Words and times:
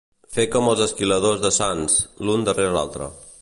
Fer 0.37 0.45
com 0.55 0.69
els 0.71 0.81
esquiladors 0.85 1.43
de 1.45 1.51
Sants, 1.59 1.99
l'un 2.29 2.49
darrere 2.49 2.77
l'altre. 2.79 3.13